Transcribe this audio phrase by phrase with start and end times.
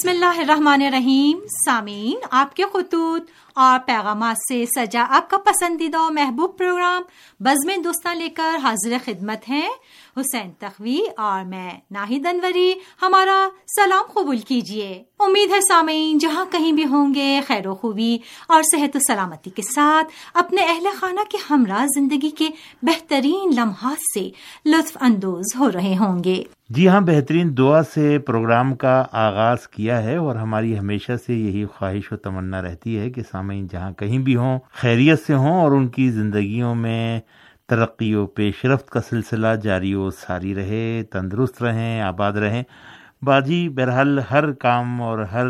[0.00, 3.22] بسم اللہ الرحمن الرحیم، سامعین، آپ کے خطوط
[3.54, 7.02] اور پیغامات سے سجا آپ کا پسندیدہ محبوب پروگرام
[7.40, 9.68] بزم دوستاں لے کر حاضر خدمت ہیں۔
[10.16, 16.72] حسین تخوی اور میں ناہید انوری، ہمارا سلام قبول کیجیے امید ہے سامعین، جہاں کہیں
[16.72, 18.18] بھی ہوں گے، خیر و خوبی
[18.48, 22.48] اور صحت و سلامتی کے ساتھ اپنے اہل خانہ کے ہمراہ زندگی کے
[22.82, 24.28] بہترین لمحات سے
[24.64, 30.02] لطف اندوز ہو رہے ہوں گے۔ جی ہاں بہترین دعا سے پروگرام کا آغاز کیا
[30.02, 34.18] ہے اور ہماری ہمیشہ سے یہی خواہش و تمنا رہتی ہے کہ سامعین جہاں کہیں
[34.18, 37.20] بھی ہوں، خیریت سے ہوں اور ان کی زندگیوں میں
[37.70, 42.62] ترقی و پیش رفت کا سلسلہ جاری و ساری رہے، تندرست رہیں، آباد رہیں۔
[43.22, 45.46] باجی، بہرحال ہر کام اور ہر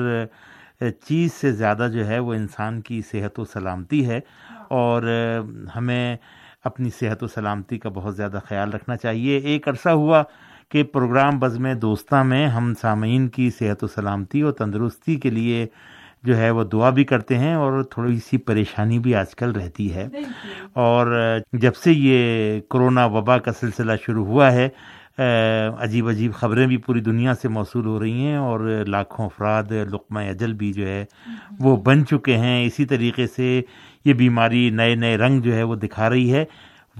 [1.04, 4.20] چیز سے زیادہ جو ہے وہ انسان کی صحت و سلامتی ہے۔
[4.68, 5.02] اور
[5.76, 6.16] ہمیں
[6.64, 10.22] اپنی صحت و سلامتی کا بہت زیادہ خیال رکھنا چاہیے۔ ایک عرصہ ہوا
[10.68, 15.66] کہ پروگرام بزم دوستہ میں ہم سامعین کی صحت و سلامتی اور تندرستی کے لیے
[16.22, 19.94] جو ہے وہ دعا بھی کرتے ہیں اور تھوڑی سی پریشانی بھی آج کل رہتی
[19.94, 20.08] ہے۔
[20.72, 24.68] اور جب سے یہ کرونا وبا کا سلسلہ شروع ہوا ہے
[25.78, 30.20] عجیب عجیب خبریں بھی پوری دنیا سے موصول ہو رہی ہیں اور لاکھوں افراد لقمہ
[30.20, 31.04] اجل بھی جو ہے
[31.58, 33.62] وہ بن چکے ہیں۔ اسی طریقے سے
[34.04, 36.44] یہ بیماری نئے نئے رنگ جو ہے وہ دکھا رہی ہے۔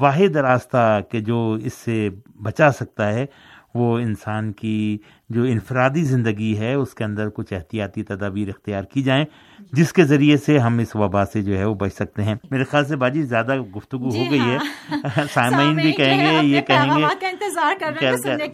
[0.01, 2.09] واحد راستہ کہ جو اس سے
[2.43, 3.27] بچا سکتا ہے
[3.75, 4.99] وہ انسان کی
[5.31, 9.25] جو انفرادی زندگی ہے اس کے اندر کچھ احتیاطی تدابیر اختیار کی جائیں
[9.73, 12.65] جس کے ذریعے سے ہم اس وبا سے جو ہے وہ بچ سکتے ہیں۔ میرے
[12.65, 14.89] خیال سے باجی زیادہ گفتگو جی ہو گئی ہاں۔ ہے
[15.35, 17.05] سامعین بھی کہیں گے یہ کہیں گے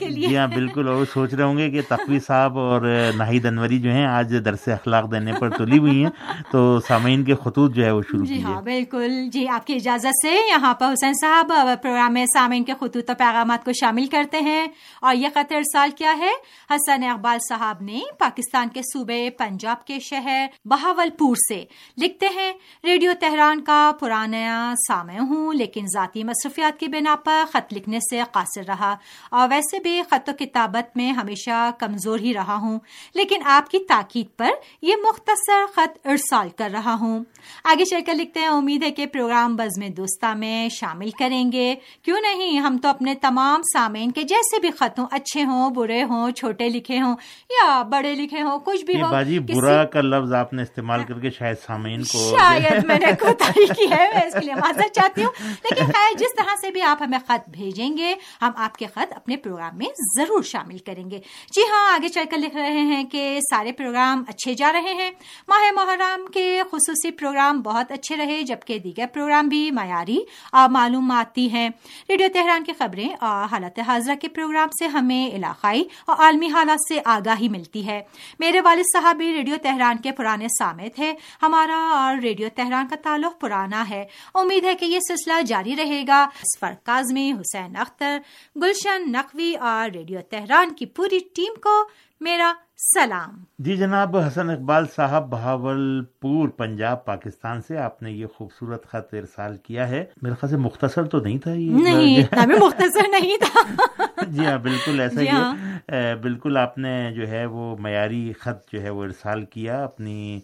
[0.09, 2.81] جی ہاں بالکل۔ اور سوچ رہے ہوں گے کہ تقوی صاحب اور
[3.17, 6.11] ناہید انوری جو ہیں آج درس اخلاق دینے پر تلی ہوئی ہیں۔
[6.51, 10.27] تو سامعین کے خطوط جو ہے وہ شروع جی ہاں بالکل۔ جی آپ کی اجازت
[10.27, 14.41] سے یہاں پر حسین صاحب پروگرام میں سامعین کے خطوط و پیغامات کو شامل کرتے
[14.41, 14.67] ہیں۔
[15.03, 16.31] اور یہ خط ارسال کیا ہے؟
[16.71, 21.65] حسن اقبال صاحب نے پاکستان کے صوبے پنجاب کے شہر بہاول پور سے
[21.99, 22.53] لکھتے ہیں،
[22.85, 28.21] ریڈیو تہران کا پرانا سامع ہوں، لیکن ذاتی مصروفیات کی بنا پر خط لکھنے سے
[28.33, 28.97] قاصر رہا۔
[29.31, 32.79] اور ویسے بھی خط و کتابت میں ہمیشہ کمزور ہی رہا ہوں،
[33.15, 34.51] لیکن آپ کی تاکید پر
[34.83, 37.25] یہ مختصر خط ارسال کر رہا ہوں۔
[37.65, 41.75] آگے چل کر لکھتے ہیں، امید ہے کہ پروگرام بزم دوستہ میں شامل کریں گے۔
[42.03, 46.03] کیوں نہیں، ہم تو اپنے تمام سامعین کے جیسے بھی خط ہوں، اچھے ہوں، برے
[46.03, 47.17] ہوں، چھوٹے لکھے ہوں
[47.51, 51.19] یا بڑے لکھے ہوں کچھ بھی ہو باجی برا کا لفظ آپ نے استعمال کر
[51.19, 54.95] کے شاید سامعین کو شاید میں نے کوتاہی کی ہے میں اس کے لیے معذرت
[54.95, 55.31] چاہتی ہوں۔
[55.65, 59.13] لیکن خیر جس طرح سے بھی آپ ہمیں خط بھیجیں گے ہم آپ کے خط
[59.17, 61.19] اپنے پروگرام میں ضرور شامل کریں گے۔
[61.55, 65.11] جی ہاں آگے چل کر لکھ رہے ہیں کہ سارے پروگرام اچھے جا رہے ہیں۔
[65.49, 70.19] ماہ محرم کے خصوصی پروگرام بہت اچھے رہے جبکہ دیگر پروگرام بھی معیاری
[70.53, 71.69] اور معلوماتی ہیں۔
[72.09, 76.95] ریڈیو تہران کی خبریں اور حالت حاضرہ کے پروگرام سے ہمیں علاقائی اور عالمی حالات
[76.95, 78.03] سے آگاہی ملتی ہے۔
[78.39, 81.13] میرے والد صاحب بھی ریڈیو تہران کے پرانے سامع تھے
[81.43, 86.05] ہمارا اور ریڈیو تہران کا تعلق پرانا ہے۔ امید ہے کہ یہ سلسلہ جاری رہے
[86.09, 88.19] گا۔ اسفر کاظمی، حسین اختر،
[88.57, 91.89] گلشن نقوی اور ریڈیو تہران کی پوری ٹیم کو
[92.21, 98.27] میرا سلام۔ جی جناب حسن اقبال صاحب بہاول پور پنجاب پاکستان سے آپ نے یہ
[98.27, 102.25] خوبصورت خط ارسال کیا ہے۔ میرے خیال سے مختصر تو نہیں تھا یہ۔ نہیں
[102.61, 103.85] مختصر نہیں تھا۔
[104.29, 107.77] جی ہاں بالکل ایسا جی ہی ہاں۔ ہے اے، بالکل آپ نے جو ہے وہ
[107.79, 110.41] معیاری خط جو ہے وہ ارسال کیا اپنی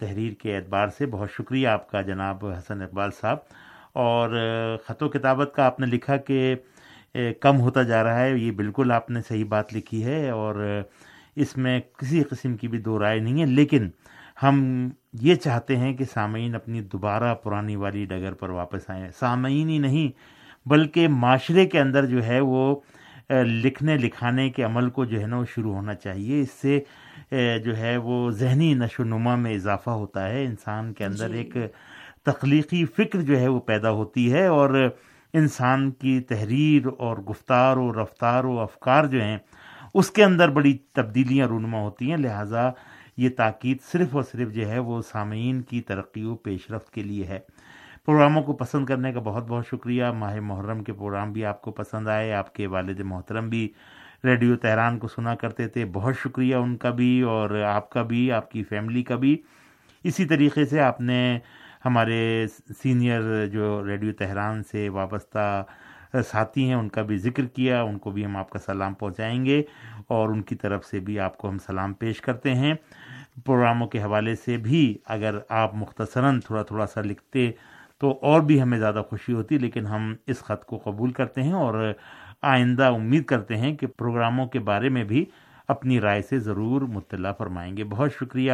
[0.00, 3.38] تحریر کے اعتبار سے۔ بہت شکریہ آپ کا جناب حسن اقبال صاحب۔
[3.92, 4.28] اور
[4.86, 6.54] خط و کتابت کا آپ نے لکھا کہ
[7.40, 10.82] کم ہوتا جا رہا ہے۔ یہ بالکل آپ نے صحیح بات لکھی ہے۔ اور
[11.42, 13.88] اس میں کسی قسم کی بھی دو رائے نہیں ہے لیکن
[14.42, 19.68] ہم یہ چاہتے ہیں کہ سامعین اپنی دوبارہ پرانی والی ڈگر پر واپس آئیں۔ سامعین
[19.68, 22.80] ہی نہیں بلکہ معاشرے کے اندر جو ہے وہ
[23.30, 26.80] لکھنے لکھانے کے عمل کو جو ہے نا وہ شروع ہونا چاہیے۔ اس سے
[27.64, 31.56] جو ہے وہ ذہنی نشو نما میں اضافہ ہوتا ہے۔ انسان کے اندر جی۔ ایک
[32.24, 34.88] تخلیقی فکر جو ہے وہ پیدا ہوتی ہے اور
[35.34, 39.38] انسان کی تحریر اور گفتار و رفتار و افکار جو ہیں
[39.98, 42.70] اس کے اندر بڑی تبدیلیاں رونما ہوتی ہیں، لہٰذا
[43.16, 47.02] یہ تاکید صرف اور صرف جو ہے وہ سامعین کی ترقی و پیش رفت کے
[47.02, 47.38] لیے ہے۔
[48.06, 51.70] پروگراموں کو پسند کرنے کا بہت بہت شکریہ۔ ماہ محرم کے پروگرام بھی آپ کو
[51.70, 53.68] پسند آئے، آپ کے والد محترم بھی
[54.24, 58.32] ریڈیو تہران کو سنا کرتے تھے۔ بہت شکریہ ان کا بھی اور آپ کا بھی،
[58.32, 59.42] آپ کی فیملی کا بھی۔
[60.04, 61.38] اسی طریقے سے آپ نے
[61.84, 62.46] ہمارے
[62.82, 65.64] سینئر جو ریڈیو تہران سے وابستہ
[66.12, 69.44] ساتھی ہیں، ان کا بھی ذکر کیا، ان کو بھی ہم آپ کا سلام پہنچائیں
[69.44, 69.62] گے
[70.06, 72.74] اور ان کی طرف سے بھی آپ کو ہم سلام پیش کرتے ہیں۔
[73.44, 77.52] پروگراموں کے حوالے سے بھی اگر آپ مختصراً تھوڑا تھوڑا سا لکھتے
[77.98, 81.52] تو اور بھی ہمیں زیادہ خوشی ہوتی، لیکن ہم اس خط کو قبول کرتے ہیں
[81.52, 81.92] اور
[82.42, 85.24] آئندہ امید کرتے ہیں کہ پروگراموں کے بارے میں بھی
[85.68, 88.52] اپنی رائے سے ضرور مطلع فرمائیں گے۔ بہت شکریہ،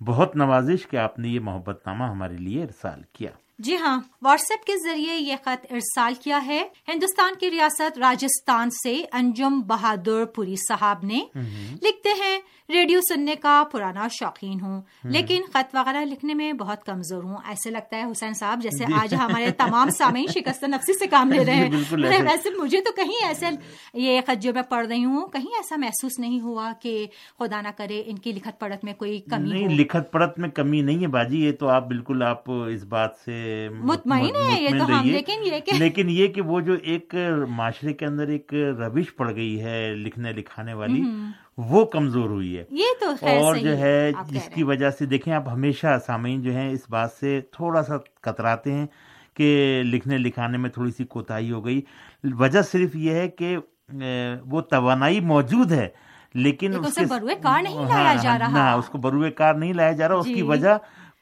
[0.00, 4.50] بہت نوازش کہ آپ نے یہ محبت نامہ ہمارے لیے ارسال کیا۔ جی ہاں واٹس
[4.50, 10.24] ایپ کے ذریعے یہ خط ارسال کیا ہے۔ ہندوستان کی ریاست راجستھان سے انجم بہادر
[10.24, 11.20] پوری صاحب نے
[11.82, 12.35] لکھتے ہیں
[12.68, 17.70] ریڈیو سننے کا پرانا شوقین ہوں۔ لیکن خط وغیرہ لکھنے میں بہت کمزور ہوں۔ ایسے
[17.70, 21.54] لگتا ہے حسین صاحب جیسے آج ہمارے تمام سامعین شکست نفسی سے کام لے رہے
[21.54, 21.70] ہیں۔
[22.22, 23.46] ویسے مجھے تو کہیں ایسے
[23.94, 27.06] یہ خط جو میں پڑھ رہی ہوں کہیں ایسا محسوس نہیں ہوا کہ
[27.38, 30.80] خدا نہ کرے ان کی لکھت پڑھت میں کوئی کمی نہیں لکھت پڑھت میں کمی
[30.80, 34.86] نہیں ہے باجی یہ تو آپ بالکل آپ اس بات سے مطمئن ہے یہ تو
[34.86, 37.14] ہم لیکن یہ کہ لیکن یہ کہ وہ جو ایک
[37.48, 41.02] معاشرے کے اندر ایک روش پڑ گئی ہے لکھنے لکھانے والی
[41.58, 45.48] وہ کمزور ہوئی ہے۔ یہ تو اور جو ہے جس کی وجہ سے دیکھیں آپ
[45.48, 48.86] ہمیشہ سامعین جو ہیں اس بات سے تھوڑا سا کتراتے ہیں
[49.34, 51.80] کہ لکھنے لکھانے میں تھوڑی سی کوتاہی ہو گئی۔
[52.24, 53.56] وجہ صرف یہ ہے کہ
[54.50, 55.88] وہ توانائی موجود ہے
[56.34, 60.08] لیکن اس بروئے کار نہیں لایا جا رہا۔ اس کو بروئے کار نہیں لایا جا
[60.08, 60.76] رہا اس کی وجہ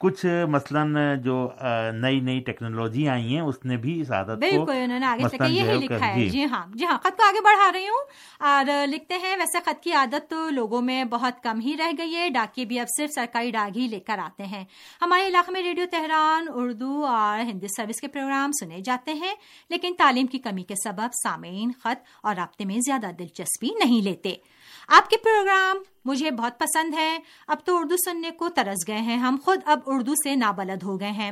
[0.04, 0.84] کچھ مثلا
[1.14, 1.48] جو
[1.94, 5.76] نئی نئی ٹیکنالوجی آئی ہیں اس نے بھی اس عادت بالکل انہوں نے آگے یہی
[5.76, 8.04] لکھا ہے۔ جی ہاں جی ہاں خط کو آگے بڑھا رہی ہوں۔
[8.40, 12.14] اور لکھتے ہیں ویسے خط کی عادت تو لوگوں میں بہت کم ہی رہ گئی
[12.14, 14.64] ہے۔ ڈاکی بھی اب صرف سرکاری ڈاک ہی لے کر آتے ہیں۔
[15.02, 19.34] ہمارے علاقے میں ریڈیو تہران اردو اور ہندی سروس کے پروگرام سنے جاتے ہیں
[19.70, 24.34] لیکن تعلیم کی کمی کے سبب سامعین خط اور رابطے میں زیادہ دلچسپی نہیں لیتے۔
[24.88, 29.16] آپ کے پروگرام مجھے بہت پسند ہے۔ اب تو اردو سننے کو ترس گئے ہیں۔
[29.16, 31.30] ہم خود اب اردو سے نابلد ہو گئے ہیں۔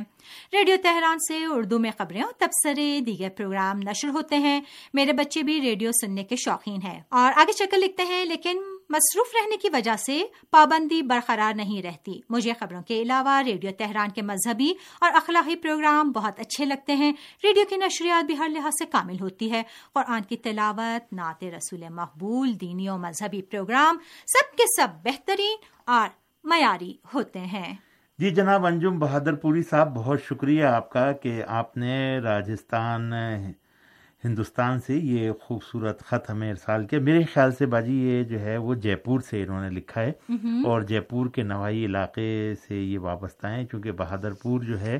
[0.53, 4.61] ریڈیو تہران سے اردو میں خبریں اور تبصرے، دیگر پروگرام نشر ہوتے ہیں۔
[4.93, 9.35] میرے بچے بھی ریڈیو سننے کے شوقین ہیں۔ اور آگے چکر لکھتے ہیں، لیکن مصروف
[9.35, 14.21] رہنے کی وجہ سے پابندی برقرار نہیں رہتی۔ مجھے خبروں کے علاوہ ریڈیو تہران کے
[14.21, 17.13] مذہبی اور اخلاقی پروگرام بہت اچھے لگتے ہیں۔
[17.43, 19.63] ریڈیو کی نشریات بھی ہر لحاظ سے کامل ہوتی ہے۔
[19.93, 23.97] قرآن کی تلاوت، نعت رسول مقبول، دینی و مذہبی پروگرام
[24.27, 26.09] سب کے سب بہترین اور
[26.43, 27.75] معیاری ہوتے ہیں۔
[28.17, 33.13] جی جناب، انجم بہادر پوری صاحب، بہت شکریہ آپ کا کہ آپ نے راجستھان
[34.25, 38.57] ہندوستان سے یہ خوبصورت خط ہمیں ارسال کیا۔ میرے خیال سے باجی یہ جو ہے
[38.57, 40.11] وہ جے پور سے انہوں نے لکھا ہے
[40.65, 44.97] اور جے پور کے نوائی علاقے سے یہ وابستہ ہیں چونکہ بہادر پور جو ہے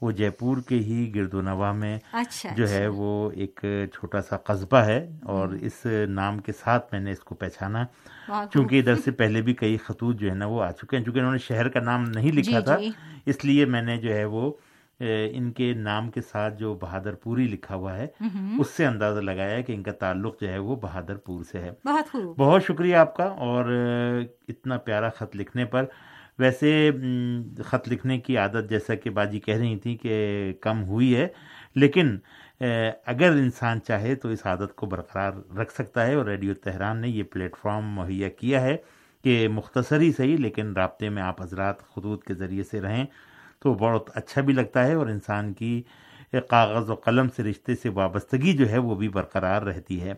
[0.00, 3.60] وہ جے پور کے ہی گرد و نواح میں اچھا جو ہے وہ ایک
[3.92, 7.84] چھوٹا سا قصبہ ہے اور اس نام کے ساتھ میں نے اس کو پہچانا۔
[8.52, 11.18] چونکہ ادھر سے پہلے بھی کئی خطوط جو ہے نا وہ آ چکے ہیں چونکہ
[11.18, 12.76] انہوں نے شہر کا نام نہیں لکھا تھا۔
[13.26, 14.52] اس لیے میں نے جو ہے وہ
[15.00, 18.06] ان کے نام کے ساتھ جو بہادر پوری لکھا ہوا ہے
[18.60, 21.70] اس سے اندازہ لگایا کہ ان کا تعلق جو ہے وہ بہادر پور سے ہے۔
[21.84, 23.64] بہت بہت شکریہ آپ کا اور
[24.48, 25.84] اتنا پیارا خط لکھنے پر۔
[26.38, 26.90] ویسے
[27.64, 31.26] خط لکھنے کی عادت جیسا کہ باجی کہہ رہی تھی کہ کم ہوئی ہے
[31.74, 32.16] لیکن
[33.06, 37.08] اگر انسان چاہے تو اس عادت کو برقرار رکھ سکتا ہے اور ریڈیو تہران نے
[37.08, 38.76] یہ پلیٹ فارم مہیا کیا ہے
[39.24, 43.04] کہ مختصری صحیح لیکن رابطے میں آپ حضرات خطوط کے ذریعے سے رہیں۔
[43.64, 45.82] تو بہت اچھا بھی لگتا ہے اور انسان کی
[46.50, 50.12] کاغذ و قلم سے رشتے سے وابستگی جو ہے وہ بھی برقرار رہتی ہے۔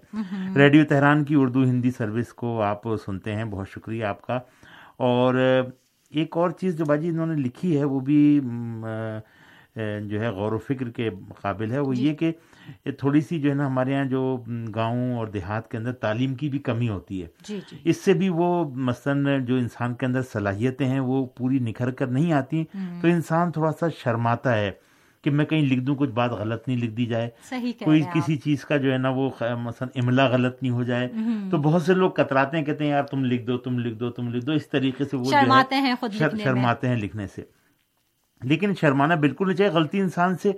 [0.57, 4.39] ریڈیو تہران کی اردو ہندی سروس کو آپ سنتے ہیں بہت شکریہ آپ کا۔
[5.07, 5.35] اور
[6.13, 8.41] ایک اور چیز جو باجی انہوں نے لکھی ہے وہ بھی
[10.05, 11.11] جو ہے غور و فکر کے
[11.41, 12.33] قابل ہے وہ جی۔ یہ کہ
[12.99, 14.45] تھوڑی سی جو ہے نا ہمارے یہاں جو
[14.75, 18.15] گاؤں اور دیہات کے اندر تعلیم کی بھی کمی ہوتی ہے۔ جی جی۔ اس سے
[18.15, 22.65] بھی وہ مثلاً جو انسان کے اندر صلاحیتیں ہیں وہ پوری نکھر کر نہیں آتی۔
[23.01, 24.71] تو انسان تھوڑا سا شرماتا ہے
[25.25, 27.31] کہ میں کہیں لکھ دوں کچھ بات غلط نہیں لکھ دی جائے۔
[27.85, 31.09] کوئی کسی چیز کا جو ہے نا وہ مثلا املا غلط نہیں ہو جائے۔
[31.51, 34.11] تو بہت سے لوگ کتراتے ہیں کہتے ہیں یار تم لکھ دو تم لکھ دو
[34.11, 35.25] تم لکھ دو۔ اس طریقے سے وہ
[36.45, 37.43] شرماتے ہیں لکھنے سے۔
[38.43, 40.53] لیکن شرمانا بالکل نہیں چاہیے غلطی انسان سے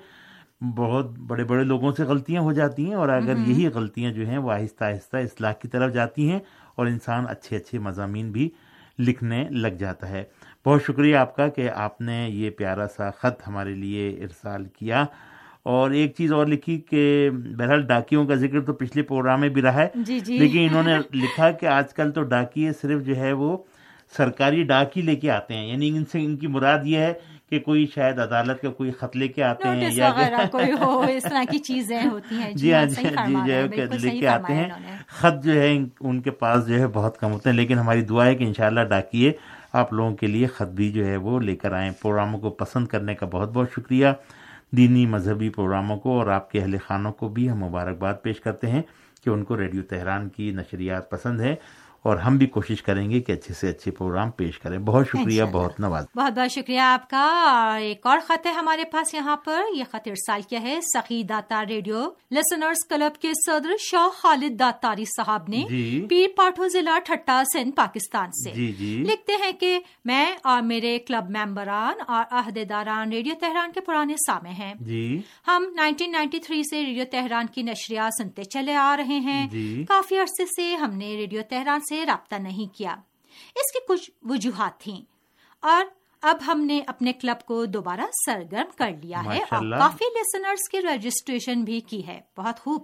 [0.61, 4.39] بہت بڑے بڑے لوگوں سے غلطیاں ہو جاتی ہیں اور اگر یہی غلطیاں جو ہیں
[4.39, 6.39] وہ آہستہ آہستہ اصلاح کی طرف جاتی ہیں
[6.75, 8.51] اور انسان اچھے اچھے مضامین بھی
[8.99, 10.25] لکھنے لگ جاتا ہے۔
[10.67, 15.05] بہت شکریہ آپ کا کہ آپ نے یہ پیارا سا خط ہمارے لیے ارسال کیا۔
[15.63, 19.63] اور ایک چیز اور لکھی کہ بہرحال ڈاکیوں کا ذکر تو پچھلے پروگرام میں بھی
[19.63, 23.17] رہا ہے جی جی۔ لیکن انہوں نے لکھا کہ آج کل تو ڈاکیے صرف جو
[23.17, 23.57] ہے وہ
[24.17, 27.13] سرکاری ڈاک ہی لے کے آتے ہیں۔ یعنی ان سے ان کی مراد یہ ہے
[27.51, 30.11] کہ کوئی شاید عدالت کا کوئی خط لے کے آتے ہیں یا
[30.51, 33.63] کوئی ہو اس طرح کی چیزیں ہوتی ہیں۔ جی ہاں جی ہاں جی جو ہے
[33.99, 34.69] لے کے آتے ہیں۔
[35.09, 38.27] خط جو ہے ان کے پاس جو ہے بہت کم ہوتے ہیں لیکن ہماری دعا
[38.27, 39.33] ہے کہ انشاءاللہ ڈاکیے
[39.73, 42.87] آپ لوگوں کے لیے خط بھی جو ہے وہ لے کر آئیں۔ پروگراموں کو پسند
[42.87, 44.07] کرنے کا بہت بہت شکریہ۔
[44.77, 48.67] دینی مذہبی پروگراموں کو اور آپ کے اہل خانوں کو بھی ہم مبارکباد پیش کرتے
[48.67, 48.83] ہیں
[49.25, 51.55] کہ ان کو ریڈیو تہران کی نشریات پسند ہے
[52.03, 55.43] اور ہم بھی کوشش کریں گے کہ اچھے سے اچھے پروگرام پیش کریں۔ بہت شکریہ۔
[55.53, 59.37] بہت نواز بہت بہت شکریہ آپ کا۔ اور ایک اور خط ہے ہمارے پاس یہاں
[59.37, 64.59] پر یہ خط ارسال کیا ہے۔ سخی داتا ریڈیو لسنرز کلب کے صدر شاہ خالد
[64.59, 69.53] داتاری صاحب نے جی۔ پیر پاٹھو ضلع ٹھٹا سندھ پاکستان سے۔ جی جی۔ لکھتے ہیں
[69.53, 75.23] کہ میں اور میرے کلب ممبران اور عہدیداران ریڈیو تہران کے پرانے سامع ہیں۔ جی۔
[75.47, 80.47] ہم 1993 سے ریڈیو تہران کی نشریات سنتے چلے آ رہے ہیں۔ جی۔ کافی عرصے
[80.47, 82.97] سے ہم نے ریڈیو تہران سے رابطہ نہیں کیا۔
[83.57, 85.01] اس کی کچھ وجوہات تھیں۔
[85.61, 85.85] اور
[86.23, 90.81] اب ہم نے اپنے کلب کو دوبارہ سرگرم کر لیا ہے اور۔ کافی لسنرز کی
[90.81, 92.83] رجسٹریشن بھی کی ہے۔ بہت خوب۔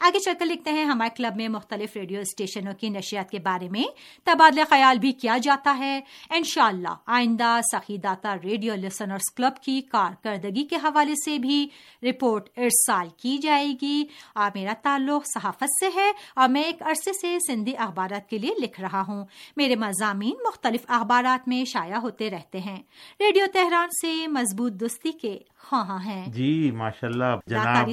[0.00, 3.68] آگے چل کر لکھتے ہیں، ہمارے کلب میں مختلف ریڈیو اسٹیشنوں کی نشریات کے بارے
[3.68, 3.84] میں
[4.24, 10.64] تبادلہ خیال بھی کیا جاتا ہے۔ انشاءاللہ، آئندہ سخی داتا ریڈیو لسنرز کلب کی کارکردگی
[10.64, 11.68] کے حوالے سے بھی
[12.02, 17.12] رپورٹ ارسال کی جائے گی۔ اور میرا تعلق صحافت سے ہے اور میں ایک عرصے
[17.12, 19.24] سے سندھی اخبارات کے لیے لکھ رہا ہوں۔
[19.56, 22.82] میرے مضامین مختلف اخبارات میں شائع ہوتے رہتے ہیں۔
[23.20, 25.38] ریڈیو تہران سے مضبوط دوستی کے
[25.68, 27.90] خواہاں ہیں۔ جی ماشاءاللہ جناب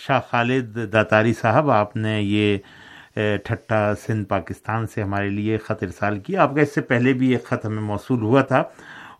[0.00, 2.58] شاہ خالد داتاری صاحب آپ نے یہ
[3.44, 7.30] ٹھٹا سندھ پاکستان سے ہمارے لیے خط ارسال کیا۔ آپ کا اس سے پہلے بھی
[7.32, 8.62] ایک خط ہمیں موصول ہوا تھا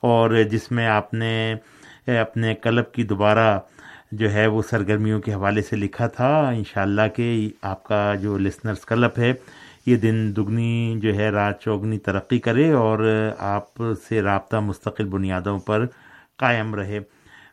[0.00, 1.54] اور جس میں آپ نے
[2.20, 3.58] اپنے کلب کی دوبارہ
[4.12, 8.84] جو ہے وہ سرگرمیوں کے حوالے سے لکھا تھا۔ انشاءاللہ کہ آپ کا جو لسنرز
[8.84, 9.32] کلب ہے
[9.86, 12.98] یہ دن دگنی جو ہے رات چوگنی ترقی کرے اور
[13.38, 15.86] آپ سے رابطہ مستقل بنیادوں پر
[16.36, 17.00] قائم رہے۔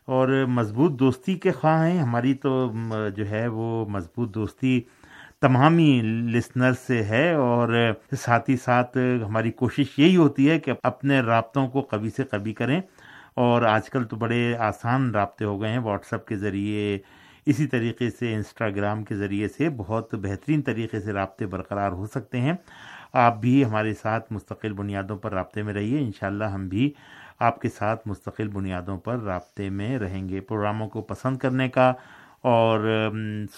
[0.06, 2.72] اور مضبوط دوستی کے خواہ ہیں۔ ہماری تو
[3.16, 4.80] جو ہے وہ مضبوط دوستی
[5.40, 11.20] تمامی لسنر سے ہے اور ساتھ ہی ساتھ ہماری کوشش یہی ہوتی ہے کہ اپنے
[11.20, 12.80] رابطوں کو کبھی سے کبھی کریں۔
[13.34, 16.98] اور آج کل تو بڑے آسان رابطے ہو گئے ہیں۔ واٹس ایپ کے ذریعے،
[17.46, 22.40] اسی طریقے سے، انسٹاگرام کے ذریعے سے بہت بہترین طریقے سے رابطے برقرار ہو سکتے
[22.40, 22.52] ہیں۔
[23.12, 26.92] آپ بھی ہمارے ساتھ مستقل بنیادوں پر رابطے میں رہیے۔ انشاءاللہ ہم بھی
[27.40, 31.92] آپ کے ساتھ مستقل بنیادوں پر رابطے میں رہیں گے پروگراموں کو پسند کرنے کا
[32.40, 33.10] اور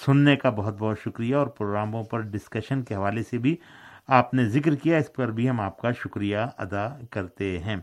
[0.04, 3.56] سننے کا بہت بہت شکریہ اور پروگراموں پر ڈسکشن کے حوالے سے بھی
[4.06, 7.76] آپ نے ذکر کیا، اس پر بھی ہم آپ کا شکریہ ادا کرتے ہیں۔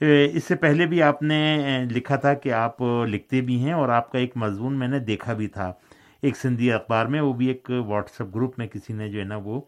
[0.00, 4.10] اس سے پہلے بھی آپ نے لکھا تھا کہ آپ لکھتے بھی ہیں اور آپ
[4.12, 5.72] کا ایک مضمون میں نے دیکھا بھی تھا۔
[6.22, 9.24] ایک سندھی اخبار میں وہ بھی ایک واٹس ایپ گروپ میں کسی نے جو ہے
[9.24, 9.60] نا وہ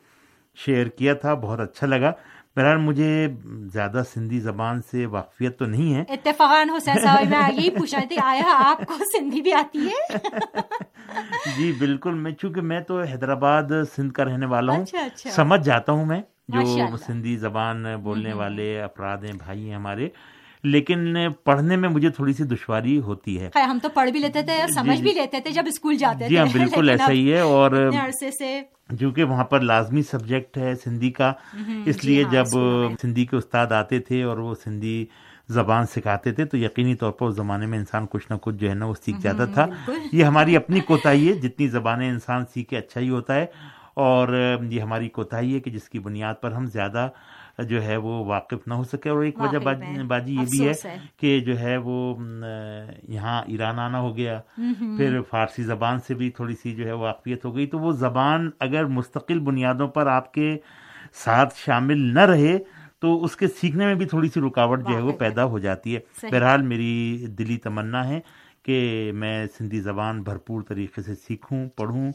[0.56, 2.12] شیئر کیا تھا، بہت اچھا لگا۔
[2.56, 3.28] بہرحال مجھے
[3.72, 8.42] زیادہ سندھی زبان سے واقفیت تو نہیں ہے۔ اتفاقاً حسین صاحب میں یہی پوچھ آیا
[8.46, 10.16] آپ کو سندھی بھی آتی ہے؟
[11.56, 13.62] جی بالکل۔ میں چونکہ میں تو حیدرآباد
[13.96, 18.32] سندھ کا رہنے والا ہوں۔ اچھا اچھا۔ سمجھ جاتا ہوں میں جو۔ سندھی زبان بولنے
[18.32, 20.08] والے افراد ہیں بھائی ہیں ہمارے۔
[20.64, 24.60] لیکن پڑھنے میں مجھے تھوڑی سی دشواری ہوتی ہے۔ ہم تو پڑھ بھی لیتے تھے
[24.60, 27.70] اور سمجھ بھی لیتے تھے جب اسکول جاتے جی ہاں بالکل ایسا ہی ہے اور
[27.72, 28.60] اتنے عرصے سے
[28.98, 31.32] کیونکہ وہاں پر لازمی سبجیکٹ ہے سندھی کا
[31.86, 32.58] اس جی لیے ہاں، جب۔
[33.02, 35.04] سندھی کے استاد آتے تھے اور وہ سندھی
[35.48, 38.68] زبان سکھاتے تھے تو یقینی طور پر اس زمانے میں انسان کچھ نہ کچھ جو
[38.68, 39.66] ہے نا وہ سیکھ جاتا تھا۔
[40.12, 43.46] یہ ہماری اپنی کوتاہی ہے جتنی زبانیں انسان سیکھے اچھا ہی ہوتا ہے۔
[43.96, 44.28] اور
[44.70, 47.08] یہ ہماری کوتاہی ہے کہ جس کی بنیاد پر ہم زیادہ
[47.58, 49.58] جو ہے وہ واقف نہ ہو سکے اور ایک وجہ
[50.02, 50.72] باجی یہ بھی ہے۔
[51.16, 52.14] کہ جو ہے وہ
[53.08, 54.40] یہاں ایران آنا ہو گیا
[54.96, 58.50] پھر فارسی زبان سے بھی تھوڑی سی جو ہے واقفیت ہو گئی تو وہ زبان
[58.60, 60.56] اگر مستقل بنیادوں پر آپ کے
[61.12, 62.58] ساتھ شامل نہ رہے
[62.98, 65.96] تو اس کے سیکھنے میں بھی تھوڑی سی رکاوٹ جو ہے وہ۔ پیدا ہو جاتی
[65.96, 66.00] ہے۔
[66.32, 68.20] بہرحال میری دلی تمنا ہے
[68.62, 72.12] کہ میں سندھی زبان بھرپور طریقے سے سیکھوں پڑھوں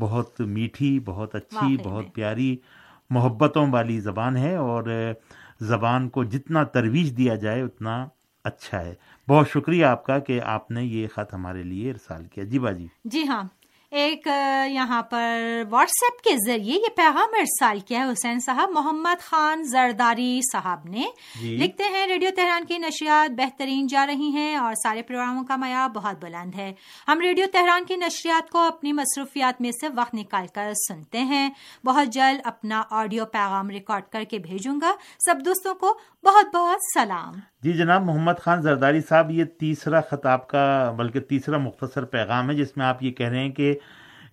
[0.00, 2.56] بہت میٹھی بہت اچھی بہت۔ پیاری
[3.10, 4.84] محبتوں والی زبان ہے اور
[5.60, 8.08] زبان کو جتنا ترویج دیا جائے اتنا
[8.44, 8.94] اچھا ہے۔
[9.28, 12.86] بہت شکریہ آپ کا کہ آپ نے یہ خط ہمارے لیے ارسال کیا۔ جی باجی۔
[13.04, 13.42] جی ہاں۔
[13.90, 14.26] ایک
[14.68, 19.62] یہاں پر واٹس ایپ کے ذریعے یہ پیغام ارسال کیا ہے حسین صاحب محمد خان
[19.62, 21.02] زرداری صاحب نے۔
[21.40, 25.56] جی۔ لکھتے ہیں ریڈیو تہران کی نشریات بہترین جا رہی ہیں اور سارے پروگراموں کا
[25.56, 26.72] معیار بہت بلند ہے۔
[27.08, 31.50] ہم ریڈیو تہران کی نشریات کو اپنی مصروفیات میں سے وقت نکال کر سنتے ہیں۔
[31.84, 34.94] بہت جلد اپنا آڈیو پیغام ریکارڈ کر کے بھیجوں گا۔
[35.24, 40.26] سب دوستوں کو بہت بہت سلام۔ جی جناب محمد خان زرداری صاحب یہ تیسرا خط
[40.26, 43.78] آپ کا بلکہ تیسرا مختصر پیغام ہے جس میں آپ یہ کہہ رہے ہیں کہ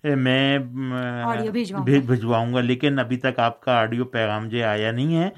[0.04, 0.58] میں
[2.06, 5.28] بھجواؤں گا۔ لیکن ابھی تک آپ کا آڈیو پیغام جو آیا نہیں ہے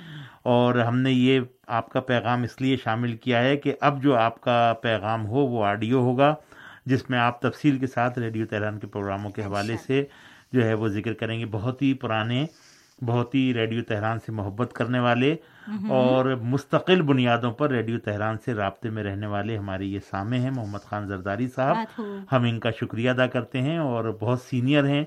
[0.42, 4.16] اور ہم نے یہ آپ کا پیغام اس لیے شامل کیا ہے کہ اب جو
[4.16, 6.34] آپ کا پیغام ہو وہ آڈیو ہوگا
[6.86, 10.04] جس میں آپ تفصیل کے ساتھ ریڈیو تہران کے پروگراموں کے حوالے سے
[10.52, 12.46] جو ہے وہ ذکر کریں گے۔ بہت ہی پرانے
[13.04, 15.36] بہت ہی ریڈیو تہران سے محبت کرنے والے
[15.88, 20.50] اور مستقل بنیادوں پر ریڈیو تہران سے رابطے میں رہنے والے ہمارے یہ سامع ہیں
[20.50, 21.76] محمد خان زرداری صاحب.
[22.32, 25.04] ہم ان کا شکریہ ادا کرتے ہیں اور بہت سینئر ہیں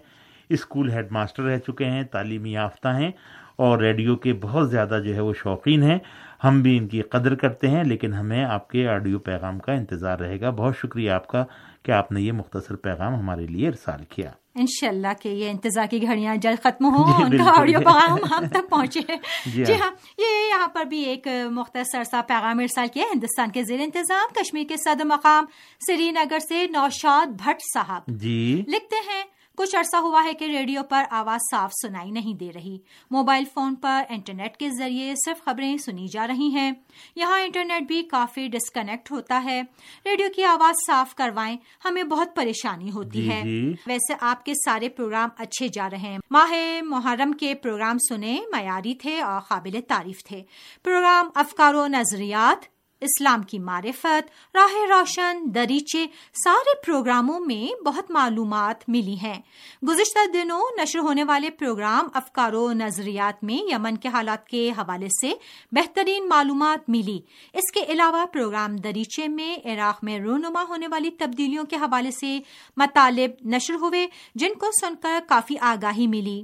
[0.50, 3.12] اسکول ہیڈ ماسٹر رہ چکے ہیں تعلیمی یافتہ ہیں
[3.56, 6.00] اور ریڈیو کے بہت زیادہ جو ہے وہ شوقین ہیں۔
[6.44, 10.20] ہم بھی ان کی قدر کرتے ہیں لیکن ہمیں آپ کے آڈیو پیغام کا انتظار
[10.20, 11.46] رہے گا۔ بہت شکریہ آپ کا
[11.84, 16.02] کہ آپ نے یہ مختصر پیغام ہمارے لیے ارسال کیا۔ انشاءاللہ کہ یہ انتظار کی
[16.02, 19.00] گھڑیاں جلد ختم ہوں ان کا آڈیو پیغام ہم تک پہنچے۔
[19.46, 23.80] جی ہاں۔ یہ یہاں پر بھی ایک مختصر سا پیغام ارسال کیا ہندوستان کے زیر
[23.80, 25.46] انتظام کشمیر کے صدر مقام
[25.88, 29.24] سری نگر سے نوشاد بھٹ صاحب۔ جی۔ لکھتے ہیں
[29.58, 32.78] کچھ عرصہ ہوا ہے کہ ریڈیو پر آواز صاف سنائی نہیں دے رہی۔
[33.12, 36.72] موبائل فون پر انٹرنیٹ کے ذریعے صرف خبریں سنی جا رہی ہیں۔
[37.16, 39.62] یہاں انٹرنیٹ بھی کافی ڈسکنیکٹ ہوتا ہے۔
[40.06, 44.54] ریڈیو کی آواز صاف کروائیں ہمیں بہت پریشانی ہوتی جی ہے۔ جی۔ ویسے آپ کے
[44.54, 49.82] سارے پروگرام اچھے جا رہے ہیں۔ ماہ محرم کے پروگرام سنے معیاری تھے اور قابل
[49.88, 50.44] تعریف تھے۔
[50.84, 52.73] پروگرام افکار و نظریات
[53.04, 56.06] اسلام کی معرفت، راہ روشن، دریچے،
[56.44, 59.42] سارے پروگراموں میں بہت معلومات ملی ہیں۔
[59.88, 65.08] گزشتہ دنوں نشر ہونے والے پروگرام افکار و نظریات میں یمن کے حالات کے حوالے
[65.22, 65.34] سے
[65.72, 67.20] بہترین معلومات ملی۔
[67.54, 72.40] اس کے علاوہ پروگرام دریچے میں عراق میں رونما ہونے والی تبدیلیوں کے حوالے سے
[72.78, 76.44] مطالب نشر ہوئے، جن کو سن کر کافی آگاہی ملی۔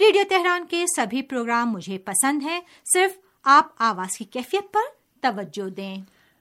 [0.00, 2.60] ریڈیو تہران کے سبھی پروگرام مجھے پسند ہیں،
[2.92, 4.80] صرف آپ آواز کی کیفیت پر
[5.26, 5.96] توجہ دیں۔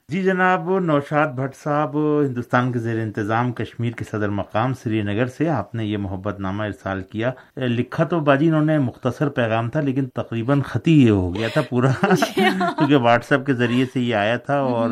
[0.10, 5.28] جی جناب نوشاد بھٹ صاحب ہندوستان کے زیر انتظام کشمیر کے صدر مقام سری نگر
[5.28, 9.70] سے آپ نے یہ محبت نامہ ارسال کیا۔ لکھا تو باجی انہوں نے مختصر پیغام
[9.70, 11.92] تھا لیکن تقریباً خطی یہ ہو گیا تھا پورا۔
[12.36, 14.90] کیونکہ واٹس ایپ کے ذریعے سے یہ آیا تھا اور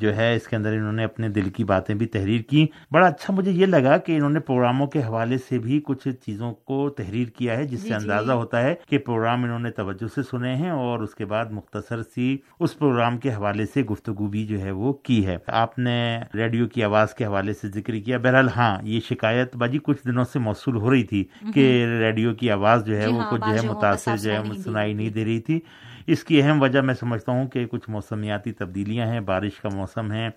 [0.00, 3.06] جو ہے اس کے اندر انہوں نے اپنے دل کی باتیں بھی تحریر کی۔ بڑا
[3.06, 6.88] اچھا مجھے یہ لگا کہ انہوں نے پروگراموں کے حوالے سے بھی کچھ چیزوں کو
[6.90, 10.14] تحریر کیا ہے جس جی، سے جی۔ اندازہ ہوتا ہے کہ پروگرام انہوں نے توجہ
[10.14, 14.32] سے سنے ہیں اور اس کے بعد مختصر سی اس پروگرام کے حوالے سے گفتگو
[14.34, 15.96] بھی جو ہے وہ کی ہے۔ آپ نے
[16.34, 20.24] ریڈیو کی آواز کے حوالے سے ذکر کیا۔ بہرحال ہاں یہ شکایت باجی کچھ دنوں
[20.32, 21.24] سے موصول ہو رہی تھی
[21.54, 21.64] کہ
[22.00, 24.94] ریڈیو کی آواز جو ہے جی وہ ہاں، کچھ جو ہے متاثر جو ہے سنائی
[24.94, 25.60] نہیں دے رہی تھی۔
[26.06, 30.12] اس کی اہم وجہ میں سمجھتا ہوں کہ کچھ موسمیاتی تبدیلیاں ہیں بارش کا موسم
[30.12, 30.28] ہے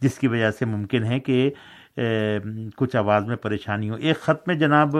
[0.00, 1.50] جس کی وجہ سے ممکن ہے کہ
[2.76, 4.96] کچھ آواز میں پریشانی ہو ایک خط میں جناب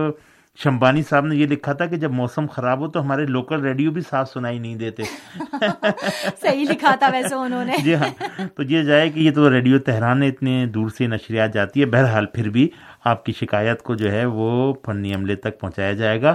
[0.57, 3.91] شمبانی صاحب نے یہ لکھا تھا کہ جب موسم خراب ہو تو ہمارے لوکل ریڈیو
[3.91, 5.03] بھی صاف سنائی نہیں دیتے۔
[6.41, 9.79] صحیح لکھا تھا ویسے انہوں نے۔ جی ہاں۔ تو یہ جائے کہ یہ تو ریڈیو
[9.79, 12.69] تہران نے اتنے دور سے نشریات جاتی ہے۔ بہرحال پھر بھی
[13.05, 16.35] آپ کی شکایت کو جو ہے وہ فنی عملے تک پہنچایا جائے گا۔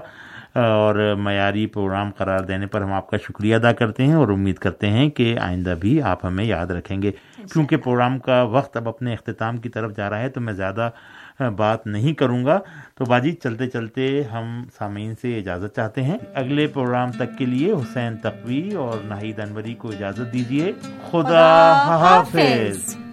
[0.55, 4.55] اور معیاری پروگرام قرار دینے پر ہم آپ کا شکریہ ادا کرتے ہیں اور امید
[4.55, 7.11] کرتے ہیں کہ آئندہ بھی آپ ہمیں یاد رکھیں گے۔
[7.53, 10.89] کیونکہ پروگرام کا وقت اب اپنے اختتام کی طرف جا رہا ہے تو میں زیادہ
[11.57, 12.59] بات نہیں کروں گا۔
[12.95, 17.71] تو باجی چلتے چلتے ہم سامعین سے اجازت چاہتے ہیں۔ اگلے پروگرام تک کے لیے
[17.71, 20.71] حسین تقوی اور ناہید انوری کو اجازت دیجیے
[21.11, 23.06] خدا حافظ۔